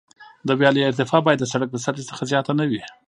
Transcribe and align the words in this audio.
د 0.47 0.49
ویالې 0.59 0.87
ارتفاع 0.89 1.19
باید 1.25 1.39
د 1.41 1.45
سرک 1.51 1.69
د 1.73 1.77
سطحې 1.83 2.03
څخه 2.09 2.23
زیاته 2.31 2.51
نه 2.59 2.65
وي 2.69 2.81